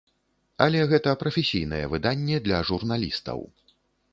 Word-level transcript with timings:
Але 0.65 0.79
гэта 0.91 1.13
прафесійнае 1.23 1.83
выданне 1.93 2.41
для 2.47 2.63
журналістаў. 2.71 3.39